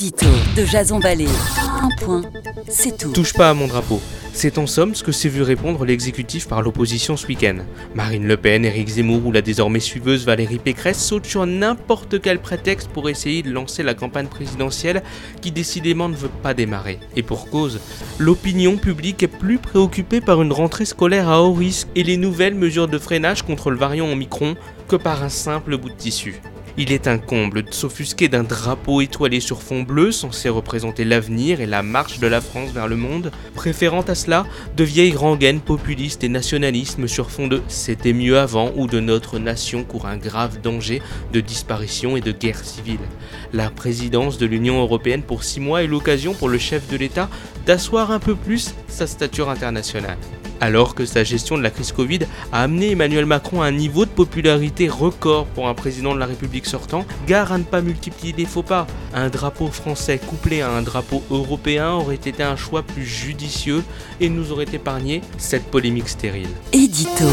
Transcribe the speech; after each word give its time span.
De 0.00 0.64
Jason 0.64 0.98
Vallée. 0.98 1.28
Un 1.82 1.90
point, 2.02 2.22
c'est 2.66 2.96
tout. 2.96 3.12
Touche 3.12 3.34
pas 3.34 3.50
à 3.50 3.54
mon 3.54 3.66
drapeau. 3.66 4.00
C'est 4.32 4.56
en 4.56 4.66
somme 4.66 4.94
ce 4.94 5.04
que 5.04 5.12
s'est 5.12 5.28
vu 5.28 5.42
répondre 5.42 5.84
l'exécutif 5.84 6.48
par 6.48 6.62
l'opposition 6.62 7.18
ce 7.18 7.26
week-end. 7.26 7.58
Marine 7.94 8.26
Le 8.26 8.38
Pen, 8.38 8.64
Éric 8.64 8.88
Zemmour 8.88 9.26
ou 9.26 9.30
la 9.30 9.42
désormais 9.42 9.78
suiveuse 9.78 10.24
Valérie 10.24 10.58
Pécresse 10.58 11.04
sautent 11.04 11.26
sur 11.26 11.44
n'importe 11.44 12.18
quel 12.22 12.38
prétexte 12.38 12.88
pour 12.88 13.10
essayer 13.10 13.42
de 13.42 13.50
lancer 13.50 13.82
la 13.82 13.92
campagne 13.92 14.28
présidentielle 14.28 15.02
qui 15.42 15.52
décidément 15.52 16.08
ne 16.08 16.16
veut 16.16 16.30
pas 16.42 16.54
démarrer. 16.54 16.98
Et 17.14 17.22
pour 17.22 17.50
cause, 17.50 17.78
l'opinion 18.18 18.78
publique 18.78 19.22
est 19.22 19.28
plus 19.28 19.58
préoccupée 19.58 20.22
par 20.22 20.40
une 20.40 20.52
rentrée 20.52 20.86
scolaire 20.86 21.28
à 21.28 21.42
haut 21.42 21.52
risque 21.52 21.88
et 21.94 22.04
les 22.04 22.16
nouvelles 22.16 22.54
mesures 22.54 22.88
de 22.88 22.98
freinage 22.98 23.42
contre 23.42 23.70
le 23.70 23.76
variant 23.76 24.10
Omicron 24.10 24.56
que 24.88 24.96
par 24.96 25.22
un 25.22 25.28
simple 25.28 25.76
bout 25.76 25.90
de 25.90 25.94
tissu. 25.94 26.40
Il 26.76 26.92
est 26.92 27.08
un 27.08 27.18
comble 27.18 27.62
de 27.62 27.72
s'offusquer 27.72 28.28
d'un 28.28 28.42
drapeau 28.42 29.00
étoilé 29.00 29.40
sur 29.40 29.62
fond 29.62 29.82
bleu 29.82 30.12
censé 30.12 30.48
représenter 30.48 31.04
l'avenir 31.04 31.60
et 31.60 31.66
la 31.66 31.82
marche 31.82 32.20
de 32.20 32.26
la 32.26 32.40
France 32.40 32.70
vers 32.70 32.88
le 32.88 32.96
monde, 32.96 33.32
préférant 33.54 34.02
à 34.02 34.14
cela 34.14 34.46
de 34.76 34.84
vieilles 34.84 35.16
rengaines 35.16 35.60
populistes 35.60 36.24
et 36.24 36.28
nationalisme 36.28 37.06
sur 37.06 37.30
fond 37.30 37.48
de 37.48 37.62
C'était 37.68 38.12
mieux 38.12 38.38
avant 38.38 38.72
ou 38.76 38.86
de 38.86 39.00
notre 39.00 39.38
nation 39.38 39.84
court 39.84 40.06
un 40.06 40.16
grave 40.16 40.60
danger 40.60 41.02
de 41.32 41.40
disparition 41.40 42.16
et 42.16 42.20
de 42.20 42.32
guerre 42.32 42.64
civile. 42.64 43.00
La 43.52 43.70
présidence 43.70 44.38
de 44.38 44.46
l'Union 44.46 44.80
européenne 44.80 45.22
pour 45.22 45.44
six 45.44 45.60
mois 45.60 45.82
est 45.82 45.86
l'occasion 45.86 46.34
pour 46.34 46.48
le 46.48 46.58
chef 46.58 46.88
de 46.88 46.96
l'État 46.96 47.28
d'asseoir 47.66 48.10
un 48.10 48.20
peu 48.20 48.34
plus 48.34 48.74
sa 48.88 49.06
stature 49.06 49.50
internationale. 49.50 50.18
Alors 50.60 50.94
que 50.94 51.06
sa 51.06 51.24
gestion 51.24 51.56
de 51.56 51.62
la 51.62 51.70
crise 51.70 51.92
Covid 51.92 52.20
a 52.52 52.62
amené 52.62 52.90
Emmanuel 52.90 53.26
Macron 53.26 53.62
à 53.62 53.66
un 53.66 53.72
niveau 53.72 54.04
de 54.04 54.10
popularité 54.10 54.88
record 54.88 55.46
pour 55.46 55.68
un 55.68 55.74
président 55.74 56.14
de 56.14 56.18
la 56.18 56.26
République 56.26 56.66
sortant, 56.66 57.04
gare 57.26 57.52
à 57.52 57.58
ne 57.58 57.64
pas 57.64 57.80
multiplier 57.80 58.34
les 58.36 58.44
faux 58.44 58.62
pas. 58.62 58.86
Un 59.14 59.30
drapeau 59.30 59.68
français 59.68 60.18
couplé 60.18 60.60
à 60.60 60.70
un 60.70 60.82
drapeau 60.82 61.22
européen 61.30 61.92
aurait 61.92 62.16
été 62.16 62.42
un 62.42 62.56
choix 62.56 62.82
plus 62.82 63.06
judicieux 63.06 63.82
et 64.20 64.28
nous 64.28 64.52
aurait 64.52 64.66
épargné 64.72 65.22
cette 65.38 65.64
polémique 65.64 66.08
stérile. 66.08 66.48
Édito. 66.72 67.26